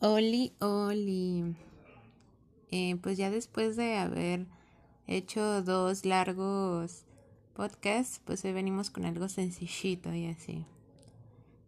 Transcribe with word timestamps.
Oli, 0.00 0.52
Oli. 0.60 1.54
Eh, 2.70 2.96
pues 3.02 3.16
ya 3.16 3.30
después 3.30 3.76
de 3.76 3.96
haber 3.96 4.46
hecho 5.06 5.62
dos 5.62 6.04
largos 6.04 7.04
podcasts, 7.54 8.20
pues 8.24 8.44
hoy 8.44 8.52
venimos 8.52 8.90
con 8.90 9.04
algo 9.04 9.28
sencillito 9.28 10.12
y 10.12 10.26
así. 10.26 10.64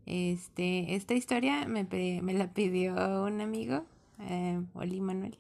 Este, 0.07 0.95
esta 0.95 1.15
historia 1.15 1.67
me, 1.67 1.85
la 2.33 2.53
pidió 2.53 3.25
un 3.25 3.41
amigo, 3.41 3.85
eh, 4.21 4.61
Oli 4.75 5.01
Manuel. 5.01 5.39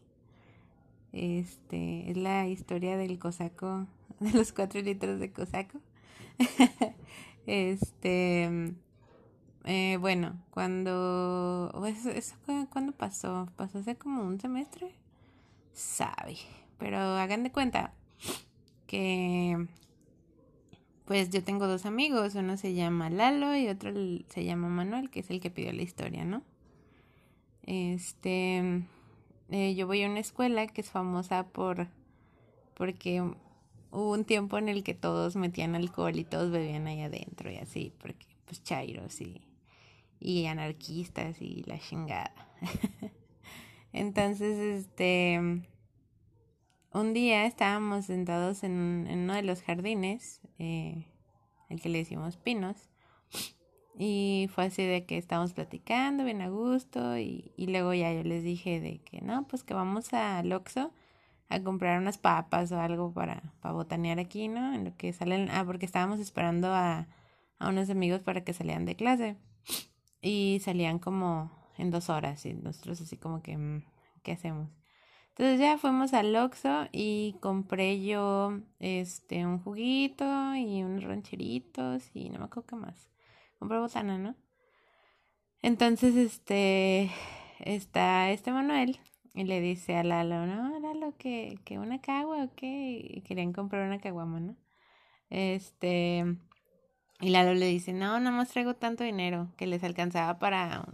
Este, 1.12 2.10
es 2.10 2.16
la 2.16 2.46
historia 2.48 2.96
del 2.96 3.18
cosaco, 3.18 3.86
de 4.20 4.32
los 4.32 4.52
cuatro 4.52 4.80
litros 4.80 5.20
de 5.20 5.32
cosaco. 5.32 5.80
este, 7.46 8.74
eh, 9.66 9.98
bueno, 10.00 10.40
cuando... 10.50 11.72
Eso, 11.86 12.10
eso, 12.10 12.36
¿Cuándo 12.70 12.92
pasó? 12.92 13.48
¿Pasó 13.56 13.78
hace 13.78 13.96
como 13.96 14.22
un 14.22 14.40
semestre? 14.40 14.94
Sabe. 15.72 16.38
Pero 16.78 16.98
hagan 16.98 17.42
de 17.42 17.52
cuenta 17.52 17.92
que... 18.86 19.66
Pues 21.04 21.30
yo 21.30 21.44
tengo 21.44 21.66
dos 21.68 21.86
amigos, 21.86 22.34
uno 22.34 22.56
se 22.56 22.74
llama 22.74 23.10
Lalo 23.10 23.54
y 23.56 23.68
otro 23.68 23.92
se 24.28 24.44
llama 24.44 24.68
Manuel, 24.68 25.08
que 25.08 25.20
es 25.20 25.30
el 25.30 25.40
que 25.40 25.50
pidió 25.50 25.72
la 25.72 25.82
historia, 25.82 26.24
¿no? 26.24 26.42
Este, 27.62 28.82
eh, 29.50 29.74
yo 29.76 29.86
voy 29.86 30.02
a 30.02 30.08
una 30.08 30.18
escuela 30.18 30.66
que 30.66 30.80
es 30.80 30.90
famosa 30.90 31.46
por, 31.46 31.86
porque 32.74 33.20
hubo 33.92 34.12
un 34.12 34.24
tiempo 34.24 34.58
en 34.58 34.68
el 34.68 34.82
que 34.82 34.94
todos 34.94 35.36
metían 35.36 35.76
alcohol 35.76 36.16
y 36.16 36.24
todos 36.24 36.50
bebían 36.50 36.88
ahí 36.88 37.02
adentro 37.02 37.52
y 37.52 37.56
así, 37.56 37.92
porque 38.00 38.26
pues 38.44 38.62
chairos 38.64 39.20
y 39.20 39.45
y 40.20 40.46
anarquistas 40.46 41.40
y 41.40 41.62
la 41.66 41.78
chingada. 41.78 42.32
Entonces, 43.92 44.58
este, 44.58 45.40
un 46.92 47.12
día 47.14 47.46
estábamos 47.46 48.06
sentados 48.06 48.62
en, 48.62 49.06
uno 49.10 49.34
de 49.34 49.42
los 49.42 49.62
jardines, 49.62 50.40
eh, 50.58 51.06
el 51.68 51.80
que 51.80 51.88
le 51.88 51.98
decimos 51.98 52.36
pinos, 52.36 52.90
y 53.98 54.48
fue 54.54 54.66
así 54.66 54.84
de 54.84 55.06
que 55.06 55.16
estábamos 55.16 55.54
platicando 55.54 56.24
bien 56.24 56.42
a 56.42 56.50
gusto 56.50 57.16
y, 57.16 57.52
y 57.56 57.68
luego 57.68 57.94
ya 57.94 58.12
yo 58.12 58.22
les 58.22 58.42
dije 58.42 58.80
de 58.80 58.98
que 58.98 59.22
no, 59.22 59.46
pues 59.48 59.62
que 59.62 59.72
vamos 59.72 60.12
al 60.12 60.52
Oxxo 60.52 60.92
a 61.48 61.62
comprar 61.62 62.00
unas 62.00 62.18
papas 62.18 62.72
o 62.72 62.80
algo 62.80 63.12
para, 63.12 63.54
para 63.60 63.72
botanear 63.72 64.18
aquí, 64.18 64.48
¿no? 64.48 64.74
En 64.74 64.84
lo 64.84 64.96
que 64.96 65.12
salen, 65.12 65.48
ah, 65.50 65.64
porque 65.64 65.86
estábamos 65.86 66.20
esperando 66.20 66.74
a, 66.74 67.08
a 67.58 67.68
unos 67.68 67.88
amigos 67.88 68.20
para 68.20 68.44
que 68.44 68.52
salieran 68.52 68.84
de 68.84 68.96
clase 68.96 69.36
y 70.26 70.58
salían 70.60 70.98
como 70.98 71.52
en 71.78 71.90
dos 71.90 72.10
horas 72.10 72.44
y 72.46 72.54
nosotros 72.54 73.00
así 73.00 73.16
como 73.16 73.42
que, 73.42 73.56
mm, 73.56 73.84
¿qué 74.24 74.32
hacemos? 74.32 74.68
Entonces 75.30 75.60
ya 75.60 75.78
fuimos 75.78 76.14
al 76.14 76.34
Oxxo 76.34 76.88
y 76.92 77.36
compré 77.40 78.02
yo 78.04 78.58
este 78.80 79.46
un 79.46 79.60
juguito 79.60 80.24
y 80.56 80.82
unos 80.82 81.04
rancheritos 81.04 82.10
y 82.14 82.30
no 82.30 82.40
me 82.40 82.46
acuerdo 82.46 82.66
qué 82.66 82.76
más. 82.76 83.08
Compré 83.58 83.78
botana, 83.78 84.18
¿no? 84.18 84.34
Entonces 85.62 86.16
este 86.16 87.10
está 87.60 88.30
este 88.30 88.50
Manuel 88.52 88.98
y 89.34 89.44
le 89.44 89.60
dice 89.60 89.96
a 89.96 90.02
Lalo, 90.02 90.46
no, 90.46 90.80
Lalo, 90.80 91.14
que, 91.18 91.58
que 91.64 91.78
una 91.78 92.00
cagua 92.00 92.44
o 92.44 92.54
qué, 92.56 92.98
y 93.00 93.20
querían 93.22 93.52
comprar 93.52 93.86
una 93.86 94.00
caguama, 94.00 94.40
¿no? 94.40 94.56
Este, 95.30 96.24
y 97.20 97.30
Lalo 97.30 97.54
le 97.54 97.66
dice, 97.66 97.92
no, 97.92 98.18
nada 98.20 98.36
más 98.36 98.50
traigo 98.50 98.74
tanto 98.74 99.04
dinero 99.04 99.52
que 99.56 99.66
les 99.66 99.82
alcanzaba 99.84 100.38
para 100.38 100.86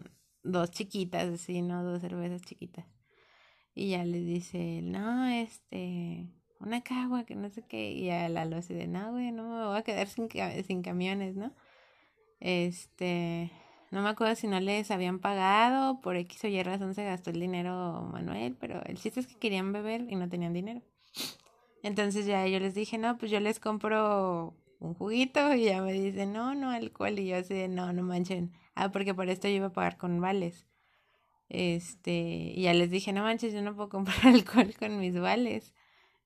dos 0.42 0.70
chiquitas, 0.70 1.28
así, 1.28 1.62
¿no? 1.62 1.82
Dos 1.82 2.00
cervezas 2.00 2.42
chiquitas. 2.42 2.86
Y 3.74 3.90
ya 3.90 4.04
le 4.04 4.20
dice, 4.20 4.80
no, 4.82 5.26
este, 5.26 6.28
una 6.60 6.82
cagua, 6.82 7.24
que 7.24 7.34
no 7.34 7.48
sé 7.50 7.62
qué. 7.66 7.92
Y 7.92 8.10
a 8.10 8.28
Lalo 8.28 8.56
así 8.56 8.74
de, 8.74 8.86
no, 8.86 9.12
güey, 9.12 9.32
no 9.32 9.48
me 9.48 9.66
voy 9.66 9.78
a 9.78 9.82
quedar 9.82 10.06
sin, 10.06 10.28
sin 10.66 10.82
camiones, 10.82 11.34
¿no? 11.36 11.52
Este, 12.38 13.50
no 13.90 14.02
me 14.02 14.08
acuerdo 14.08 14.34
si 14.36 14.46
no 14.46 14.60
les 14.60 14.90
habían 14.90 15.18
pagado, 15.18 16.00
por 16.00 16.16
X 16.16 16.44
o 16.44 16.48
Y 16.48 16.62
razón 16.62 16.94
se 16.94 17.04
gastó 17.04 17.30
el 17.30 17.40
dinero 17.40 18.08
Manuel, 18.12 18.56
pero 18.58 18.82
el 18.84 18.96
chiste 18.96 19.20
es 19.20 19.26
que 19.26 19.38
querían 19.38 19.72
beber 19.72 20.06
y 20.08 20.16
no 20.16 20.28
tenían 20.28 20.52
dinero. 20.52 20.82
Entonces 21.82 22.26
ya 22.26 22.46
yo 22.46 22.60
les 22.60 22.74
dije, 22.74 22.96
no, 22.98 23.18
pues 23.18 23.30
yo 23.30 23.40
les 23.40 23.58
compro 23.58 24.54
un 24.82 24.94
juguito 24.94 25.54
y 25.54 25.64
ya 25.64 25.82
me 25.82 25.92
dice, 25.92 26.26
no, 26.26 26.54
no 26.54 26.70
alcohol. 26.70 27.18
Y 27.18 27.28
yo 27.28 27.36
así 27.36 27.54
de, 27.54 27.68
no, 27.68 27.92
no 27.92 28.02
manchen. 28.02 28.52
Ah, 28.74 28.90
porque 28.90 29.14
por 29.14 29.28
esto 29.28 29.48
yo 29.48 29.54
iba 29.54 29.66
a 29.66 29.72
pagar 29.72 29.96
con 29.96 30.20
vales. 30.20 30.66
Este, 31.48 32.52
y 32.54 32.62
ya 32.62 32.74
les 32.74 32.90
dije, 32.90 33.12
no 33.12 33.22
manches, 33.22 33.52
yo 33.52 33.62
no 33.62 33.74
puedo 33.76 33.88
comprar 33.88 34.26
alcohol 34.26 34.74
con 34.78 34.98
mis 34.98 35.18
vales. 35.18 35.74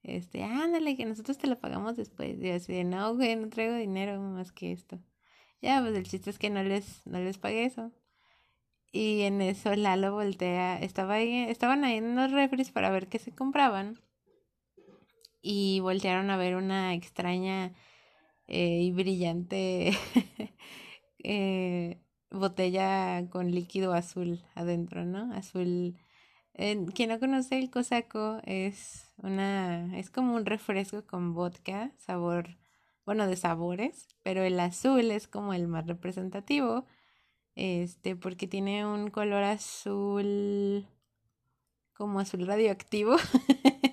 Este, 0.03 0.45
ándale, 0.45 0.97
que 0.97 1.05
nosotros 1.05 1.39
te 1.39 1.49
lo 1.49 1.59
pagamos 1.59 1.97
después. 1.97 2.41
Y 2.41 2.51
así 2.51 2.73
de, 2.73 2.85
no, 2.85 3.15
güey, 3.15 3.37
no 3.37 3.49
traigo 3.49 3.75
dinero 3.75 4.21
más 4.21 4.53
que 4.53 4.73
esto. 4.73 5.01
Ya, 5.61 5.81
pues 5.81 5.95
el 5.95 6.07
chiste 6.07 6.31
es 6.31 6.39
que 6.39 6.51
no 6.51 6.63
les, 6.63 7.05
no 7.07 7.19
les 7.19 7.39
pagué 7.39 7.65
eso. 7.65 7.93
Y 8.93 9.23
en 9.23 9.43
eso 9.43 9.75
Lalo 9.75 10.13
voltea, 10.13 10.79
estaba 10.79 11.15
ahí, 11.15 11.45
estaban 11.49 11.85
ahí 11.85 11.97
en 11.97 12.15
los 12.17 12.31
refres 12.31 12.71
para 12.71 12.91
ver 12.91 13.09
qué 13.09 13.19
se 13.19 13.33
compraban. 13.33 14.01
Y 15.43 15.81
voltearon 15.81 16.31
a 16.31 16.37
ver 16.37 16.57
una 16.57 16.95
extraña 16.95 17.75
eh, 18.49 18.81
y 18.83 18.93
brillante 18.93 19.93
eh, 21.25 22.01
botella 22.31 23.29
con 23.31 23.51
líquido 23.53 23.93
azul 23.93 24.45
adentro, 24.55 25.05
¿no? 25.05 25.33
Azul. 25.35 25.97
Eh, 26.55 26.87
quien 26.95 27.11
no 27.11 27.21
conoce 27.21 27.59
el 27.59 27.71
cosaco 27.71 28.41
es 28.45 29.13
una 29.19 29.97
es 29.99 30.11
como 30.11 30.35
un 30.37 30.47
refresco 30.47 31.07
con 31.07 31.35
vodka, 31.35 31.93
sabor, 31.99 32.59
bueno, 33.07 33.27
de 33.27 33.37
sabores, 33.37 34.09
pero 34.23 34.43
el 34.43 34.59
azul 34.61 35.11
es 35.11 35.29
como 35.29 35.55
el 35.55 35.69
más 35.69 35.87
representativo, 35.87 36.87
este, 37.57 38.17
porque 38.17 38.47
tiene 38.49 38.87
un 38.87 39.11
color 39.11 39.45
azul 39.45 40.87
como 41.95 42.21
azul 42.21 42.47
radioactivo. 42.47 43.17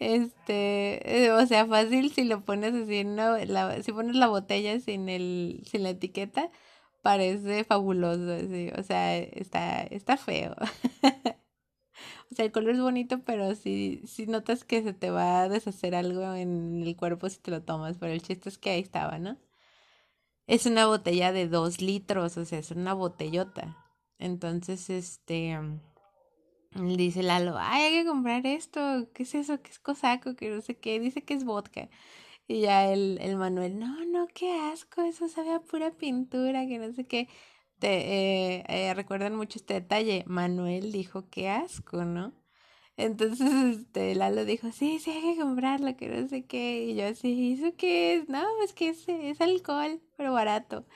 Este, 0.00 1.30
o 1.32 1.46
sea, 1.46 1.66
fácil 1.66 2.12
si 2.12 2.24
lo 2.24 2.44
pones 2.44 2.74
así, 2.74 3.04
¿no? 3.04 3.36
la, 3.38 3.82
si 3.82 3.92
pones 3.92 4.16
la 4.16 4.26
botella 4.28 4.80
sin 4.80 5.08
el, 5.08 5.62
sin 5.66 5.82
la 5.84 5.90
etiqueta, 5.90 6.50
parece 7.02 7.64
fabuloso, 7.64 8.32
así, 8.32 8.70
o 8.76 8.82
sea, 8.82 9.16
está, 9.18 9.82
está 9.84 10.16
feo. 10.16 10.54
o 12.30 12.34
sea, 12.34 12.44
el 12.44 12.52
color 12.52 12.74
es 12.74 12.80
bonito, 12.80 13.20
pero 13.24 13.54
sí, 13.54 14.02
sí 14.06 14.26
notas 14.26 14.64
que 14.64 14.82
se 14.82 14.92
te 14.94 15.10
va 15.10 15.42
a 15.42 15.48
deshacer 15.48 15.94
algo 15.94 16.34
en 16.34 16.82
el 16.82 16.96
cuerpo 16.96 17.28
si 17.28 17.38
te 17.38 17.50
lo 17.50 17.62
tomas, 17.62 17.96
pero 17.98 18.12
el 18.12 18.22
chiste 18.22 18.48
es 18.48 18.58
que 18.58 18.70
ahí 18.70 18.80
estaba, 18.80 19.18
¿no? 19.18 19.38
Es 20.46 20.66
una 20.66 20.86
botella 20.86 21.32
de 21.32 21.48
dos 21.48 21.80
litros, 21.80 22.36
o 22.36 22.44
sea, 22.44 22.58
es 22.58 22.70
una 22.70 22.94
botellota. 22.94 23.76
Entonces, 24.18 24.90
este 24.90 25.58
Dice 26.74 27.22
Lalo, 27.22 27.54
ay, 27.56 27.82
hay 27.84 27.92
que 28.02 28.08
comprar 28.08 28.44
esto, 28.46 28.80
¿qué 29.14 29.22
es 29.22 29.34
eso? 29.36 29.62
¿Qué 29.62 29.70
es 29.70 29.78
cosaco? 29.78 30.34
Que 30.34 30.50
no 30.50 30.60
sé 30.60 30.76
qué, 30.76 30.98
dice 30.98 31.22
que 31.22 31.34
es 31.34 31.44
vodka. 31.44 31.88
Y 32.48 32.62
ya 32.62 32.90
el, 32.92 33.18
el 33.22 33.36
Manuel, 33.36 33.78
no, 33.78 34.04
no, 34.06 34.26
qué 34.34 34.52
asco, 34.72 35.02
eso 35.02 35.28
sabe 35.28 35.52
a 35.52 35.60
pura 35.60 35.92
pintura, 35.92 36.66
que 36.66 36.78
no 36.78 36.92
sé 36.94 37.06
qué. 37.06 37.28
Te, 37.80 38.58
eh, 38.58 38.64
eh, 38.68 38.94
recuerdan 38.94 39.36
mucho 39.36 39.58
este 39.58 39.74
detalle, 39.74 40.24
Manuel 40.26 40.92
dijo, 40.92 41.28
qué 41.30 41.50
asco, 41.50 42.04
¿no? 42.04 42.32
Entonces, 42.96 43.50
este, 43.78 44.14
Lalo 44.16 44.44
dijo, 44.44 44.72
sí, 44.72 44.98
sí, 45.00 45.10
hay 45.12 45.34
que 45.36 45.42
comprarlo, 45.42 45.96
que 45.96 46.08
no 46.08 46.28
sé 46.28 46.46
qué. 46.46 46.84
Y 46.86 46.96
yo 46.96 47.06
así, 47.08 47.54
¿eso 47.54 47.76
qué 47.76 48.16
es? 48.16 48.28
No, 48.28 48.44
es 48.64 48.72
que 48.74 48.90
es, 48.90 49.08
es 49.08 49.40
alcohol, 49.40 50.00
pero 50.16 50.32
barato. 50.34 50.86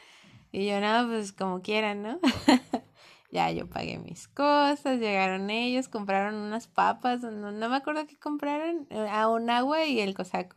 Y 0.53 0.66
yo, 0.69 0.81
no, 0.81 1.09
pues 1.09 1.33
como 1.33 1.62
quieran, 1.62 2.03
¿no? 2.03 2.21
Ya 3.31 3.50
yo 3.50 3.69
pagué 3.69 3.99
mis 3.99 4.27
cosas, 4.28 4.98
llegaron 4.98 5.51
ellos, 5.51 5.89
compraron 5.89 6.34
unas 6.34 6.66
papas, 6.66 7.22
no, 7.22 7.53
me 7.53 7.77
acuerdo 7.77 8.07
qué 8.07 8.16
compraron, 8.16 8.86
eh, 8.91 9.07
a 9.10 9.28
un 9.28 9.51
agua 9.51 9.84
y 9.84 10.01
el 10.01 10.15
cosaco. 10.15 10.57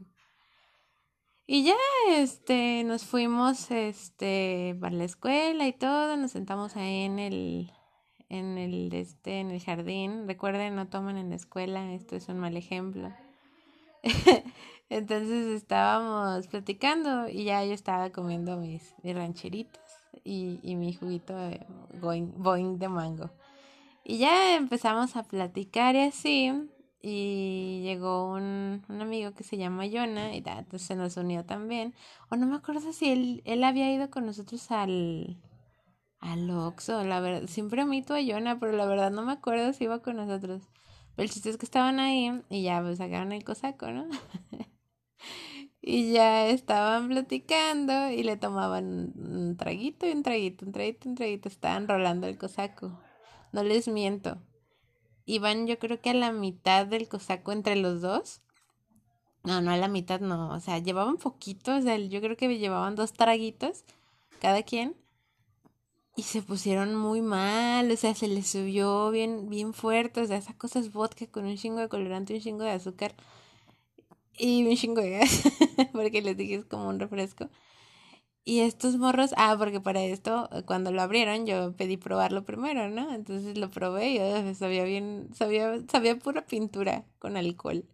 Y 1.45 1.65
ya, 1.65 1.75
este, 2.09 2.83
nos 2.85 3.03
fuimos, 3.03 3.71
este, 3.71 4.77
para 4.79 4.95
la 4.95 5.03
escuela 5.03 5.67
y 5.67 5.73
todo, 5.73 6.15
nos 6.15 6.31
sentamos 6.31 6.77
ahí 6.77 7.01
en 7.03 7.19
el, 7.19 7.73
en 8.29 8.57
el, 8.57 8.93
este, 8.93 9.41
en 9.41 9.51
el 9.51 9.61
jardín. 9.61 10.27
Recuerden, 10.27 10.75
no 10.75 10.87
tomen 10.87 11.17
en 11.17 11.29
la 11.29 11.35
escuela, 11.35 11.93
esto 11.93 12.15
es 12.15 12.29
un 12.29 12.39
mal 12.39 12.55
ejemplo. 12.55 13.11
Entonces 14.89 15.47
estábamos 15.47 16.47
platicando 16.47 17.27
y 17.27 17.43
ya 17.45 17.65
yo 17.65 17.73
estaba 17.73 18.11
comiendo 18.11 18.55
mis, 18.57 18.95
mis 19.03 19.15
rancheritos 19.15 19.80
y, 20.23 20.59
y 20.63 20.75
mi 20.75 20.93
juguito 20.93 21.35
de 21.35 21.65
boing, 21.99 22.77
de 22.77 22.89
mango. 22.89 23.29
Y 24.03 24.17
ya 24.17 24.55
empezamos 24.55 25.15
a 25.15 25.23
platicar 25.23 25.95
y 25.95 25.99
así. 25.99 26.51
Y 27.03 27.81
llegó 27.83 28.31
un, 28.31 28.83
un 28.87 29.01
amigo 29.01 29.31
que 29.33 29.43
se 29.43 29.57
llama 29.57 29.87
Yona 29.87 30.35
y 30.35 30.37
entonces 30.37 30.83
se 30.83 30.95
nos 30.95 31.17
unió 31.17 31.45
también. 31.45 31.95
O 32.29 32.35
no 32.35 32.45
me 32.45 32.55
acuerdo 32.55 32.93
si 32.93 33.09
él, 33.11 33.41
él 33.45 33.63
había 33.63 33.91
ido 33.91 34.09
con 34.11 34.25
nosotros 34.25 34.69
al, 34.71 35.37
al 36.19 36.49
Oxxo, 36.51 37.03
la 37.03 37.19
verdad, 37.19 37.47
siempre 37.47 37.83
omito 37.83 38.13
a 38.13 38.21
Yona, 38.21 38.59
pero 38.59 38.73
la 38.73 38.85
verdad 38.85 39.11
no 39.11 39.23
me 39.23 39.31
acuerdo 39.33 39.73
si 39.73 39.85
iba 39.85 39.99
con 39.99 40.17
nosotros. 40.17 40.63
Pero 41.15 41.25
el 41.25 41.31
chiste 41.31 41.49
es 41.49 41.57
que 41.57 41.65
estaban 41.65 41.99
ahí 41.99 42.41
y 42.49 42.63
ya 42.63 42.81
pues 42.81 42.99
sacaron 42.99 43.31
el 43.31 43.43
cosaco, 43.43 43.91
¿no? 43.91 44.07
y 45.81 46.13
ya 46.13 46.47
estaban 46.47 47.07
platicando 47.09 48.11
y 48.11 48.23
le 48.23 48.37
tomaban 48.37 49.13
un 49.15 49.57
traguito 49.57 50.07
y 50.07 50.11
un 50.11 50.21
traguito, 50.21 50.65
un 50.65 50.71
traguito, 50.71 51.09
un 51.09 51.15
traguito, 51.15 51.49
estaban 51.49 51.87
rolando 51.87 52.27
el 52.27 52.37
cosaco. 52.37 52.99
No 53.51 53.63
les 53.63 53.87
miento. 53.87 54.37
Iban 55.25 55.65
yo 55.65 55.79
creo 55.79 55.99
que 55.99 56.11
a 56.11 56.13
la 56.13 56.31
mitad 56.31 56.85
del 56.85 57.07
cosaco 57.07 57.51
entre 57.51 57.75
los 57.75 58.01
dos. 58.01 58.41
No, 59.43 59.59
no 59.61 59.71
a 59.71 59.77
la 59.77 59.87
mitad, 59.87 60.19
no. 60.19 60.53
O 60.53 60.59
sea, 60.59 60.77
llevaban 60.77 61.17
poquito, 61.17 61.75
o 61.75 61.81
sea, 61.81 61.97
yo 61.97 62.21
creo 62.21 62.37
que 62.37 62.59
llevaban 62.59 62.95
dos 62.95 63.13
traguitos 63.13 63.83
cada 64.39 64.61
quien 64.63 64.95
y 66.15 66.23
se 66.23 66.41
pusieron 66.41 66.95
muy 66.95 67.21
mal, 67.21 67.89
o 67.89 67.95
sea, 67.95 68.13
se 68.13 68.27
les 68.27 68.47
subió 68.47 69.09
bien, 69.11 69.49
bien 69.49 69.73
fuerte, 69.73 70.21
o 70.21 70.25
sea, 70.27 70.37
esa 70.37 70.53
cosa 70.55 70.79
es 70.79 70.91
vodka 70.91 71.25
con 71.27 71.45
un 71.45 71.55
chingo 71.57 71.79
de 71.79 71.89
colorante, 71.89 72.35
un 72.35 72.41
chingo 72.41 72.63
de 72.63 72.71
azúcar 72.71 73.15
y 74.37 74.63
un 74.65 74.75
chingo 74.75 75.01
de 75.01 75.11
gas, 75.11 75.43
porque 75.93 76.21
les 76.21 76.37
dije 76.37 76.55
es 76.55 76.65
como 76.65 76.87
un 76.89 76.99
refresco. 76.99 77.49
Y 78.43 78.61
estos 78.61 78.97
morros, 78.97 79.33
ah, 79.37 79.55
porque 79.57 79.79
para 79.81 80.01
esto, 80.03 80.49
cuando 80.65 80.91
lo 80.91 81.01
abrieron, 81.01 81.45
yo 81.45 81.75
pedí 81.77 81.97
probarlo 81.97 82.43
primero, 82.43 82.89
¿no? 82.89 83.13
Entonces 83.13 83.57
lo 83.57 83.69
probé 83.69 84.11
y 84.11 84.17
yo 84.17 84.55
sabía 84.55 84.83
bien, 84.83 85.29
sabía, 85.33 85.73
sabía 85.91 86.17
pura 86.17 86.45
pintura 86.47 87.05
con 87.19 87.37
alcohol. 87.37 87.85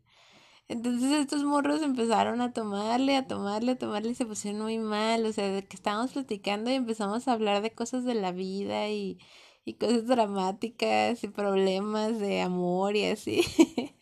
Entonces 0.68 1.12
estos 1.14 1.44
morros 1.44 1.82
empezaron 1.82 2.42
a 2.42 2.54
tomarle, 2.54 3.16
a 3.18 3.28
tomarle, 3.28 3.74
a 3.74 3.78
tomarle 3.78 4.12
y 4.12 4.16
se 4.16 4.26
pusieron 4.26 4.62
muy 4.62 4.80
mal. 4.80 5.26
O 5.26 5.34
sea, 5.34 5.50
de 5.50 5.66
que 5.66 5.76
estábamos 5.78 6.12
platicando 6.14 6.70
y 6.72 6.76
empezamos 6.76 7.28
a 7.28 7.34
hablar 7.34 7.62
de 7.62 7.72
cosas 7.74 8.04
de 8.06 8.16
la 8.16 8.32
vida 8.34 8.90
y, 8.90 9.20
y 9.66 9.76
cosas 9.76 10.08
dramáticas 10.08 11.24
y 11.24 11.28
problemas 11.30 12.20
de 12.20 12.42
amor 12.42 12.96
y 12.96 13.06
así. 13.06 13.44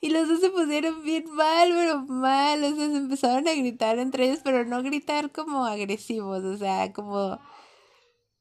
y 0.00 0.10
los 0.10 0.28
dos 0.28 0.40
se 0.40 0.50
pusieron 0.50 1.02
bien 1.02 1.24
mal, 1.34 1.70
pero 1.74 2.02
mal. 2.06 2.64
O 2.64 2.76
sea, 2.76 2.88
se 2.90 2.96
empezaron 2.96 3.48
a 3.48 3.54
gritar 3.54 3.98
entre 3.98 4.26
ellos, 4.26 4.40
pero 4.44 4.64
no 4.64 4.82
gritar 4.82 5.32
como 5.32 5.64
agresivos, 5.66 6.44
o 6.44 6.56
sea, 6.56 6.92
como 6.92 7.38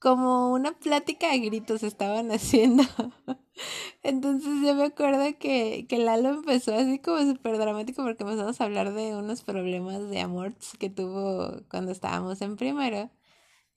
como 0.04 0.52
una 0.52 0.74
plática 0.74 1.32
de 1.32 1.40
gritos 1.40 1.82
estaban 1.82 2.30
haciendo. 2.32 2.84
Entonces 4.04 4.52
yo 4.62 4.76
me 4.76 4.84
acuerdo 4.86 5.24
que, 5.40 5.86
que 5.88 5.98
Lalo 5.98 6.30
empezó 6.30 6.76
así 6.76 7.00
como 7.00 7.20
súper 7.22 7.58
dramático 7.58 8.04
porque 8.04 8.24
empezamos 8.24 8.60
a 8.60 8.66
hablar 8.66 8.94
de 8.94 9.16
unos 9.16 9.44
problemas 9.44 10.10
de 10.10 10.20
amor 10.20 10.56
que 10.80 10.90
tuvo 10.90 11.62
cuando 11.70 11.92
estábamos 11.94 12.42
en 12.42 12.58
primero. 12.58 13.10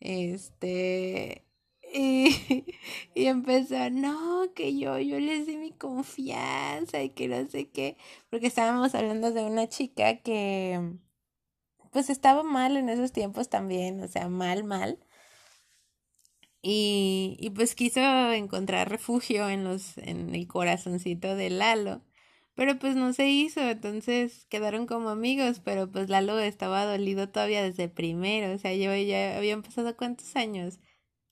Este, 0.00 1.45
y, 1.96 2.64
y 3.14 3.26
empezó, 3.26 3.90
no, 3.90 4.52
que 4.54 4.78
yo, 4.78 4.98
yo 4.98 5.18
les 5.20 5.46
di 5.46 5.56
mi 5.56 5.72
confianza 5.72 7.02
y 7.02 7.10
que 7.10 7.28
no 7.28 7.48
sé 7.48 7.70
qué, 7.70 7.96
porque 8.30 8.46
estábamos 8.48 8.94
hablando 8.94 9.32
de 9.32 9.44
una 9.44 9.68
chica 9.68 10.18
que 10.18 10.94
pues 11.90 12.10
estaba 12.10 12.42
mal 12.42 12.76
en 12.76 12.88
esos 12.88 13.12
tiempos 13.12 13.48
también, 13.48 14.02
o 14.02 14.08
sea, 14.08 14.28
mal, 14.28 14.64
mal 14.64 14.98
y, 16.62 17.36
y 17.40 17.50
pues 17.50 17.74
quiso 17.76 18.00
encontrar 18.32 18.90
refugio 18.90 19.48
en 19.48 19.64
los, 19.64 19.98
en 19.98 20.34
el 20.34 20.48
corazoncito 20.48 21.36
de 21.36 21.50
Lalo. 21.50 22.02
Pero 22.54 22.78
pues 22.78 22.96
no 22.96 23.12
se 23.12 23.28
hizo, 23.28 23.60
entonces 23.60 24.46
quedaron 24.46 24.86
como 24.86 25.10
amigos, 25.10 25.60
pero 25.64 25.90
pues 25.92 26.08
Lalo 26.08 26.38
estaba 26.40 26.84
dolido 26.86 27.28
todavía 27.28 27.62
desde 27.62 27.88
primero, 27.88 28.52
o 28.54 28.58
sea, 28.58 28.74
yo 28.74 28.94
ya 28.96 29.36
habían 29.36 29.62
pasado 29.62 29.96
cuántos 29.96 30.34
años, 30.36 30.80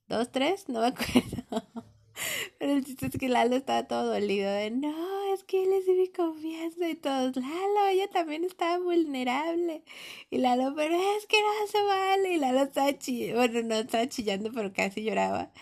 dos, 0.09 0.31
tres, 0.31 0.69
no 0.69 0.81
me 0.81 0.89
acuerdo. 0.89 1.85
Pero 2.59 2.73
el 2.73 2.85
chiste 2.85 3.07
es 3.07 3.19
que 3.19 3.29
Lalo 3.29 3.57
estaba 3.57 3.87
todo 3.87 4.13
dolido 4.13 4.51
de 4.51 4.71
no, 4.71 5.35
es 5.35 5.45
que 5.45 5.65
él 5.65 5.73
es 5.73 5.87
de 5.87 5.95
mi 5.95 6.09
confianza 6.09 6.89
y 6.89 6.95
todos, 6.95 7.37
Lalo, 7.37 7.87
ella 7.91 8.09
también 8.09 8.45
estaba 8.45 8.79
vulnerable. 8.79 9.83
Y 10.31 10.39
Lalo, 10.39 10.75
pero 10.77 10.95
es 10.95 11.27
que 11.27 11.39
no 11.41 11.67
se 11.67 11.83
vale. 11.83 12.35
Y 12.35 12.39
Lalo 12.39 12.63
estaba 12.63 12.97
chillando, 12.99 13.39
bueno, 13.39 13.63
no 13.63 13.75
estaba 13.77 14.09
chillando, 14.09 14.53
pero 14.53 14.73
casi 14.73 15.03
lloraba. 15.03 15.53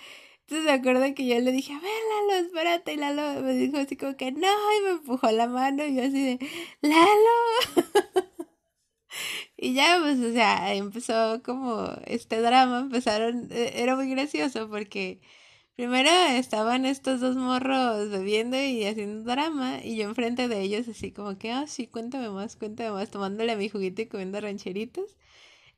Entonces 0.42 0.66
me 0.66 0.72
acuerdo 0.72 1.14
que 1.14 1.26
yo 1.26 1.38
le 1.40 1.52
dije, 1.52 1.72
a 1.72 1.80
ver, 1.80 1.90
Lalo, 2.28 2.46
espérate. 2.46 2.92
Y 2.94 2.96
Lalo 2.96 3.42
me 3.42 3.54
dijo 3.54 3.78
así 3.78 3.96
como 3.96 4.16
que 4.16 4.32
no, 4.32 4.48
y 4.78 4.82
me 4.84 4.90
empujó 4.92 5.30
la 5.30 5.46
mano. 5.48 5.84
Y 5.86 5.96
yo 5.96 6.02
así 6.02 6.36
de, 6.36 6.38
Lalo. 6.82 8.22
y 9.62 9.74
ya, 9.74 9.98
pues, 10.02 10.18
o 10.20 10.32
sea, 10.32 10.74
empezó 10.74 11.42
como 11.42 11.88
este 12.06 12.40
drama. 12.40 12.80
Empezaron, 12.80 13.48
e, 13.50 13.82
era 13.82 13.96
muy 13.96 14.10
gracioso 14.10 14.68
porque 14.68 15.20
Primero 15.76 16.10
estaban 16.10 16.86
estos 16.86 17.20
dos 17.20 17.36
morros 17.36 18.10
bebiendo 18.10 18.56
y 18.62 18.84
haciendo 18.86 19.24
drama 19.24 19.80
y 19.84 19.96
yo 19.96 20.04
enfrente 20.04 20.48
de 20.48 20.60
ellos 20.62 20.88
así 20.88 21.12
como 21.12 21.38
que, 21.38 21.50
ah, 21.52 21.66
sí, 21.66 21.88
cuéntame 21.88 22.30
más, 22.30 22.56
cuéntame 22.56 22.92
más, 22.92 23.10
tomándole 23.10 23.56
mi 23.56 23.68
juguito 23.70 24.02
y 24.02 24.06
comiendo 24.06 24.40
rancheritos. 24.40 25.16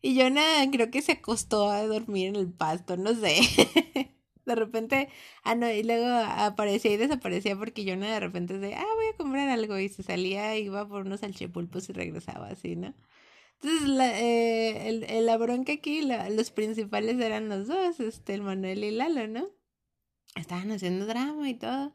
Y 0.03 0.15
yo 0.17 0.31
nada, 0.31 0.71
creo 0.71 0.91
que 0.91 1.03
se 1.03 1.13
acostó 1.13 1.71
a 1.71 1.87
dormir 1.87 2.29
en 2.29 2.37
el 2.37 2.53
pasto, 2.53 2.97
no 2.97 3.15
sé. 3.15 3.41
de 4.47 4.55
repente, 4.55 5.09
ah, 5.45 5.55
no, 5.55 5.71
y 5.71 5.83
luego 5.83 6.07
aparecía 6.09 6.93
y 6.93 6.97
desaparecía 6.99 7.57
porque 7.57 7.85
yo 7.85 7.97
nada 7.97 8.15
de 8.15 8.21
repente 8.21 8.59
de, 8.59 8.75
ah, 8.75 8.87
voy 8.97 9.07
a 9.13 9.17
comprar 9.17 9.49
algo 9.49 9.79
y 9.79 9.89
se 9.89 10.03
salía, 10.03 10.57
iba 10.59 10.87
por 10.89 11.03
unos 11.07 11.21
salchipulpos 11.21 11.89
y 11.89 11.93
regresaba 11.93 12.49
así, 12.49 12.77
¿no? 12.77 12.95
Entonces, 13.61 13.89
la, 13.89 14.21
eh, 14.21 14.89
el, 14.89 15.27
la 15.27 15.37
bronca 15.37 15.73
aquí, 15.73 16.03
los 16.31 16.51
principales 16.51 17.19
eran 17.19 17.49
los 17.49 17.67
dos, 17.67 17.99
este, 18.01 18.35
el 18.35 18.43
Manuel 18.43 18.85
y 18.85 18.91
Lalo, 18.91 19.27
¿no? 19.27 19.49
Estaban 20.37 20.71
haciendo 20.73 21.07
drama 21.07 21.49
y 21.49 21.55
todo. 21.55 21.93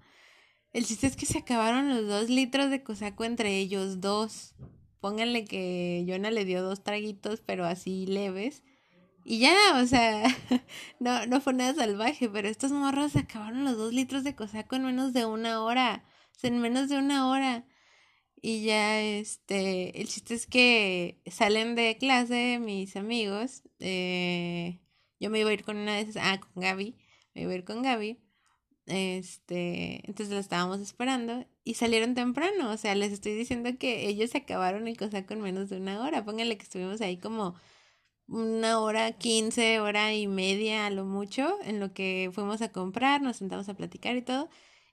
El 0.72 0.86
chiste 0.86 1.08
es 1.08 1.16
que 1.16 1.26
se 1.26 1.40
acabaron 1.40 1.90
los 1.90 2.08
dos 2.08 2.30
litros 2.30 2.70
de 2.70 2.84
cosaco 2.84 3.24
entre 3.24 3.58
ellos 3.58 4.02
dos. 4.02 4.56
Pónganle 5.00 5.46
que 5.46 6.06
Jonah 6.08 6.32
le 6.32 6.46
dio 6.46 6.62
dos 6.62 6.84
traguitos, 6.84 7.42
pero 7.42 7.66
así 7.66 8.06
leves. 8.06 8.64
Y 9.26 9.40
ya, 9.40 9.56
o 9.82 9.86
sea, 9.86 10.24
no, 11.00 11.26
no 11.26 11.42
fue 11.42 11.54
nada 11.54 11.74
salvaje, 11.74 12.30
pero 12.30 12.48
estos 12.48 12.72
morros 12.72 13.14
se 13.14 13.20
acabaron 13.20 13.64
los 13.64 13.78
dos 13.78 13.94
litros 13.94 14.24
de 14.24 14.36
cosaco 14.36 14.76
en 14.76 14.86
menos 14.86 15.14
de 15.14 15.26
una 15.26 15.64
hora. 15.64 16.04
O 16.36 16.40
sea, 16.40 16.50
en 16.50 16.60
menos 16.60 16.90
de 16.90 16.98
una 16.98 17.30
hora. 17.30 17.66
Y 18.42 18.64
ya, 18.64 19.02
este, 19.02 20.00
el 20.00 20.08
chiste 20.08 20.34
es 20.34 20.48
que 20.48 21.22
salen 21.28 21.76
de 21.76 21.98
clase 21.98 22.60
mis 22.60 22.96
amigos. 22.96 23.64
Eh, 23.80 24.80
yo 25.20 25.30
me 25.30 25.40
iba 25.40 25.50
a 25.50 25.54
ir 25.54 25.64
con 25.64 25.78
una 25.78 25.96
de 25.96 26.02
esas, 26.02 26.18
ah, 26.26 26.40
con 26.40 26.62
Gaby. 26.64 26.96
Me 27.34 27.42
iba 27.42 27.52
a 27.52 27.56
ir 27.56 27.66
con 27.66 27.82
Gaby. 27.84 28.18
Este, 28.86 30.02
entonces 30.10 30.34
lo 30.34 30.40
estábamos 30.40 30.80
esperando 30.80 31.46
y 31.64 31.76
salieron 31.76 32.16
temprano. 32.16 32.72
O 32.72 32.78
sea, 32.78 32.96
les 32.96 33.12
estoy 33.12 33.34
diciendo 33.36 33.70
que 33.78 34.08
ellos 34.08 34.32
se 34.32 34.40
acabaron 34.40 34.88
el 34.88 34.98
cosa 34.98 35.26
con 35.26 35.42
menos 35.42 35.70
de 35.70 35.78
una 35.78 36.02
hora. 36.02 36.26
Pónganle 36.26 36.58
que 36.58 36.64
estuvimos 36.64 37.02
ahí 37.02 37.18
como 37.18 37.56
una 38.28 38.80
hora, 38.80 39.12
quince, 39.14 39.80
hora 39.80 40.14
y 40.14 40.28
media 40.28 40.86
a 40.88 40.90
lo 40.92 41.06
mucho, 41.06 41.58
en 41.64 41.80
lo 41.80 41.94
que 41.94 42.30
fuimos 42.34 42.62
a 42.62 42.72
comprar, 42.72 43.22
nos 43.22 43.38
sentamos 43.38 43.70
a 43.70 43.76
platicar 43.76 44.16
y 44.16 44.22
todo. 44.22 44.50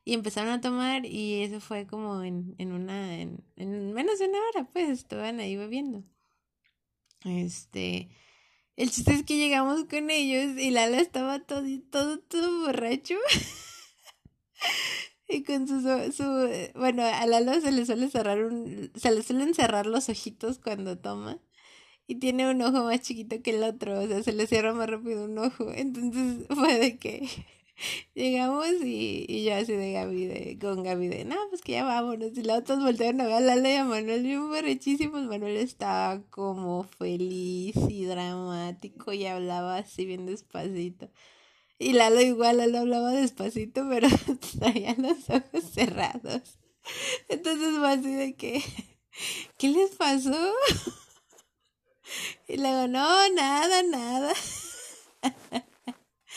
Y 0.07 0.15
empezaron 0.15 0.53
a 0.53 0.61
tomar 0.61 1.05
y 1.05 1.43
eso 1.43 1.61
fue 1.61 1.89
como 1.89 2.23
en, 2.23 2.55
en 2.59 2.71
una, 2.71 3.19
en, 3.19 3.43
en 3.57 3.93
menos 3.93 4.21
de 4.21 4.29
una 4.29 4.39
hora, 4.39 4.69
pues 4.73 4.89
estaban 4.89 5.41
ahí 5.41 5.57
bebiendo. 5.57 6.05
Este, 7.25 8.09
el 8.77 8.93
chiste 8.93 9.15
es 9.15 9.25
que 9.25 9.37
llegamos 9.37 9.85
con 9.87 10.09
ellos 10.11 10.63
y 10.63 10.71
Lala 10.71 11.01
estaba 11.01 11.41
todo, 11.41 11.65
todo, 11.91 12.21
todo 12.21 12.67
borracho. 12.67 13.17
y 15.29 15.43
con 15.43 15.67
su, 15.67 15.81
su, 16.13 16.79
bueno, 16.79 17.03
a 17.03 17.27
Lalo 17.27 17.61
se 17.61 17.73
le 17.73 17.85
suele 17.85 18.09
cerrar 18.09 18.45
un, 18.45 18.93
se 18.95 19.11
le 19.11 19.25
suelen 19.25 19.55
cerrar 19.55 19.87
los 19.87 20.09
ojitos 20.09 20.61
cuando 20.61 20.99
toma. 20.99 21.41
Y 22.07 22.21
tiene 22.21 22.49
un 22.49 22.63
ojo 22.63 22.85
más 22.85 23.01
chiquito 23.01 23.43
que 23.43 23.57
el 23.57 23.65
otro, 23.65 23.99
o 23.99 24.07
sea, 24.07 24.23
se 24.23 24.33
le 24.33 24.47
cierra 24.47 24.73
más 24.73 24.89
rápido 24.89 25.25
un 25.25 25.37
ojo. 25.39 25.73
Entonces 25.73 26.47
fue 26.55 26.79
de 26.79 26.97
que 26.97 27.29
llegamos 28.15 28.67
y, 28.83 29.27
y 29.29 29.45
yo 29.45 29.55
así 29.55 29.73
de 29.73 29.93
Gaby, 29.93 30.27
de, 30.27 30.59
con 30.61 30.83
Gaby 30.83 31.09
de, 31.09 31.25
no, 31.25 31.37
pues 31.49 31.63
que 31.63 31.73
ya 31.73 31.85
vámonos. 31.85 32.37
Y 32.37 32.43
la 32.43 32.57
otra 32.57 32.77
voltearon 32.77 33.21
a 33.21 33.25
ver 33.25 33.35
a 33.35 33.41
Lalo 33.41 33.69
y 33.69 33.73
a 33.73 33.85
Manuel 33.85 34.23
bien 34.23 34.49
borrachísimos. 34.49 35.23
Manuel 35.25 35.57
estaba 35.57 36.23
como 36.31 36.85
feliz 36.85 37.77
y 37.89 38.05
dramático 38.05 39.13
y 39.13 39.27
hablaba 39.27 39.79
así 39.79 40.07
bien 40.07 40.27
despacito. 40.27 41.11
Y 41.79 41.93
Lalo 41.93 42.21
igual, 42.21 42.59
Lalo 42.59 42.79
hablaba 42.79 43.13
despacito, 43.13 43.87
pero 43.89 44.09
traía 44.59 44.95
los 44.99 45.29
ojos 45.31 45.65
cerrados. 45.73 46.59
Entonces 47.29 47.79
fue 47.79 47.93
así 47.93 48.15
de 48.15 48.35
que, 48.37 48.63
¿qué 49.59 49.69
les 49.69 49.91
pasó? 49.97 50.53
Y 52.47 52.59
luego, 52.59 52.87
no, 52.87 53.29
nada, 53.31 53.83
nada. 53.83 54.33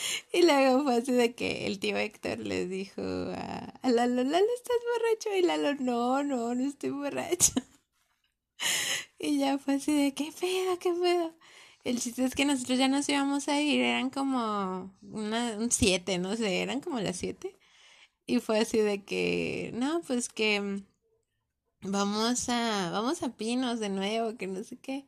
Y 0.32 0.42
luego 0.42 0.84
fue 0.84 0.96
así 0.96 1.12
de 1.12 1.34
que 1.34 1.66
el 1.66 1.78
tío 1.78 1.96
Héctor 1.96 2.38
les 2.40 2.68
dijo 2.68 3.02
a, 3.02 3.74
a 3.82 3.90
Lalo, 3.90 4.24
Lalo, 4.24 4.46
¿estás 4.54 4.76
borracho? 4.92 5.36
Y 5.36 5.42
Lalo, 5.42 5.74
no, 5.76 6.22
no, 6.24 6.54
no 6.54 6.68
estoy 6.68 6.90
borracho. 6.90 7.52
Y 9.18 9.38
ya 9.38 9.58
fue 9.58 9.74
así 9.74 9.92
de, 9.92 10.14
¿qué 10.14 10.32
pedo, 10.38 10.78
qué 10.78 10.92
pedo? 10.92 11.34
El 11.84 12.00
chiste 12.00 12.24
es 12.24 12.34
que 12.34 12.44
nosotros 12.44 12.78
ya 12.78 12.88
nos 12.88 13.08
íbamos 13.08 13.48
a 13.48 13.60
ir, 13.60 13.80
eran 13.80 14.10
como 14.10 14.94
una, 15.02 15.56
un 15.58 15.70
siete, 15.70 16.18
no 16.18 16.36
sé, 16.36 16.62
eran 16.62 16.80
como 16.80 17.00
las 17.00 17.16
siete. 17.16 17.56
Y 18.26 18.40
fue 18.40 18.60
así 18.60 18.78
de 18.78 19.04
que, 19.04 19.72
no, 19.74 20.02
pues 20.06 20.28
que 20.28 20.82
vamos 21.82 22.48
a, 22.48 22.90
vamos 22.92 23.22
a 23.22 23.36
Pinos 23.36 23.80
de 23.80 23.88
nuevo, 23.90 24.36
que 24.36 24.46
no 24.46 24.62
sé 24.64 24.76
qué. 24.78 25.06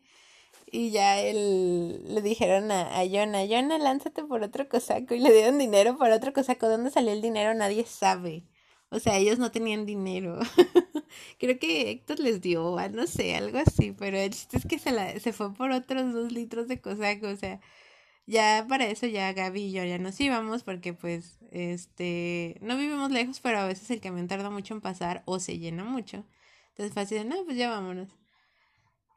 Y 0.75 0.91
ya 0.91 1.21
él 1.21 2.03
le 2.15 2.23
dijeron 2.23 2.73
a, 2.73 2.99
a 2.99 3.07
Jonah, 3.07 3.79
lánzate 3.79 4.25
por 4.25 4.43
otro 4.43 4.69
cosaco. 4.71 5.15
Y 5.15 5.21
le 5.21 5.31
dieron 5.33 5.59
dinero 5.59 5.99
por 5.99 6.11
otro 6.11 6.33
cosaco. 6.33 6.69
¿Dónde 6.69 6.91
salió 6.91 7.13
el 7.13 7.21
dinero? 7.21 7.53
Nadie 7.55 7.85
sabe. 7.85 8.45
O 8.89 8.99
sea, 8.99 9.19
ellos 9.19 9.39
no 9.39 9.51
tenían 9.53 9.85
dinero. 9.87 10.39
Creo 11.39 11.59
que 11.59 11.91
Héctor 11.91 12.21
les 12.21 12.41
dio, 12.41 12.77
no 12.91 13.07
sé, 13.07 13.37
algo 13.37 13.59
así. 13.59 13.93
Pero 13.93 14.17
el 14.17 14.31
chiste 14.31 14.57
es 14.57 14.67
que 14.67 14.79
se, 14.79 14.93
la, 14.93 15.19
se 15.21 15.33
fue 15.35 15.53
por 15.55 15.71
otros 15.73 16.13
dos 16.15 16.33
litros 16.33 16.69
de 16.69 16.81
cosaco. 16.81 17.29
O 17.29 17.37
sea, 17.37 17.61
ya 18.27 18.67
para 18.69 18.87
eso 18.87 19.07
ya 19.07 19.33
Gaby 19.33 19.63
y 19.65 19.73
yo 19.73 19.85
ya 19.85 19.99
nos 19.99 20.21
íbamos 20.21 20.65
porque 20.65 20.95
pues, 20.95 21.39
este, 21.51 22.59
no 22.63 22.77
vivimos 22.79 23.11
lejos, 23.11 23.41
pero 23.41 23.59
a 23.59 23.67
veces 23.67 23.91
el 23.91 24.01
camión 24.01 24.29
tarda 24.29 24.51
mucho 24.51 24.75
en 24.75 24.81
pasar 24.81 25.23
o 25.27 25.39
se 25.41 25.59
llena 25.59 25.85
mucho. 25.85 26.25
Entonces 26.71 26.95
fue 26.95 27.03
así 27.03 27.15
de, 27.17 27.25
no, 27.27 27.45
pues 27.45 27.57
ya 27.59 27.71
vámonos. 27.71 28.22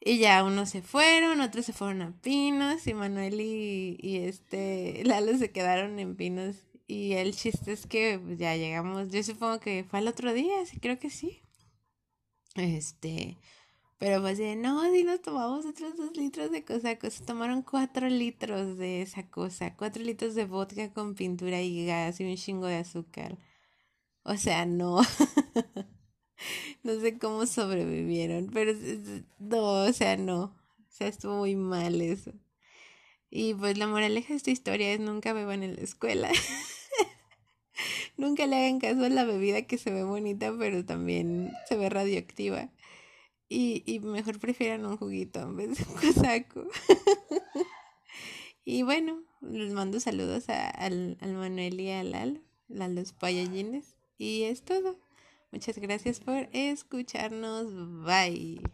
Y 0.08 0.20
ya 0.20 0.44
unos 0.44 0.70
se 0.70 0.84
fueron, 0.84 1.42
otros 1.42 1.66
se 1.66 1.74
fueron 1.74 2.04
a 2.04 2.12
Pinos 2.22 2.86
y 2.86 2.94
Manuel 2.94 3.42
y, 3.42 3.98
y 4.00 4.18
este 4.18 5.04
Lalo 5.04 5.36
se 5.38 5.52
quedaron 5.52 5.98
en 6.00 6.16
Pinos. 6.16 6.58
Y 6.88 7.14
el 7.14 7.34
chiste 7.36 7.72
es 7.74 7.88
que 7.88 8.20
pues, 8.24 8.38
ya 8.38 8.56
llegamos, 8.56 9.10
yo 9.12 9.24
supongo 9.24 9.60
que 9.60 9.84
fue 9.84 10.00
al 10.00 10.08
otro 10.08 10.32
día, 10.34 10.64
sí, 10.68 10.80
creo 10.80 11.00
que 11.00 11.10
sí. 11.10 11.42
Este, 12.56 13.38
pero 13.98 14.22
pues 14.22 14.40
no, 14.58 14.92
si 14.92 15.04
nos 15.04 15.22
tomamos 15.24 15.66
otros 15.66 15.98
dos 15.98 16.16
litros 16.18 16.52
de 16.52 16.64
cosa, 16.66 16.98
se 17.10 17.24
tomaron 17.26 17.64
cuatro 17.64 18.08
litros 18.08 18.78
de 18.78 19.02
esa 19.02 19.30
cosa, 19.30 19.76
cuatro 19.76 20.04
litros 20.04 20.36
de 20.36 20.46
vodka 20.46 20.94
con 20.94 21.16
pintura 21.16 21.62
y 21.62 21.86
gas 21.88 22.20
y 22.20 22.26
un 22.26 22.36
chingo 22.38 22.68
de 22.68 22.78
azúcar. 22.78 23.40
O 24.24 24.38
sea, 24.38 24.66
no. 24.68 25.02
no 26.84 27.00
sé 27.00 27.18
cómo 27.18 27.46
sobrevivieron, 27.46 28.50
pero 28.54 28.74
no, 29.40 29.84
o 29.84 29.94
sea, 29.94 30.18
no. 30.18 30.44
O 30.44 30.98
sea, 30.98 31.08
estuvo 31.08 31.38
muy 31.38 31.56
mal 31.56 32.02
eso. 32.02 32.32
Y 33.30 33.54
pues 33.54 33.78
la 33.78 33.88
moraleja 33.88 34.30
de 34.30 34.38
esta 34.38 34.52
historia 34.52 34.94
es 34.94 35.00
nunca 35.00 35.34
beban 35.34 35.64
en 35.64 35.76
la 35.76 35.82
escuela. 35.82 36.32
nunca 38.18 38.48
le 38.48 38.56
hagan 38.56 38.80
caso 38.80 39.04
a 39.04 39.10
la 39.10 39.26
bebida 39.26 39.64
que 39.64 39.78
se 39.78 39.92
ve 39.92 40.04
bonita, 40.04 40.54
pero 40.58 40.86
también 40.86 41.52
se 41.68 41.76
ve 41.76 41.90
radioactiva. 41.90 42.70
Y, 43.50 43.84
y 43.86 44.00
mejor 44.00 44.40
prefieran 44.40 44.86
un 44.86 44.98
juguito 44.98 45.42
en 45.42 45.58
vez 45.58 45.78
de 45.78 45.84
un 45.84 46.00
cosaco. 46.00 46.64
y 48.66 48.84
bueno, 48.84 49.22
les 49.42 49.74
mando 49.74 50.00
saludos 50.00 50.50
a, 50.50 50.70
al, 50.70 51.18
al 51.20 51.34
Manuel 51.34 51.80
y 51.80 51.92
al 51.92 52.12
Lalo, 52.12 52.40
a 52.80 52.88
los 52.88 53.12
payallines. 53.12 53.98
Y 54.18 54.44
es 54.44 54.64
todo. 54.64 54.98
Muchas 55.56 55.78
gracias 55.78 56.20
por 56.20 56.50
escucharnos. 56.52 57.72
Bye. 58.04 58.60